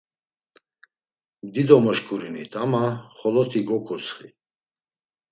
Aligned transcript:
Dido 1.53 1.77
moşǩurinit, 1.83 2.53
ama 2.63 2.83
xoloti 3.17 3.61
goǩutsxi. 3.67 4.27